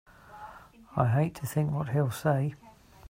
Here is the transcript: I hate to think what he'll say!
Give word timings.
I 0.95 1.09
hate 1.09 1.35
to 1.35 1.45
think 1.45 1.69
what 1.69 1.89
he'll 1.89 2.09
say! 2.09 2.55